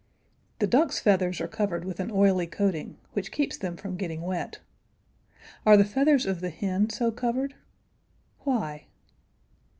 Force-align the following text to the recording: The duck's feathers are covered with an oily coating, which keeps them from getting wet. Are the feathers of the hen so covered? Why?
The 0.57 0.65
duck's 0.65 0.99
feathers 0.99 1.39
are 1.41 1.47
covered 1.47 1.85
with 1.85 1.99
an 1.99 2.09
oily 2.09 2.47
coating, 2.47 2.97
which 3.13 3.31
keeps 3.31 3.55
them 3.55 3.77
from 3.77 3.97
getting 3.97 4.23
wet. 4.23 4.57
Are 5.63 5.77
the 5.77 5.85
feathers 5.85 6.25
of 6.25 6.41
the 6.41 6.49
hen 6.49 6.89
so 6.89 7.11
covered? 7.11 7.53
Why? 8.39 8.87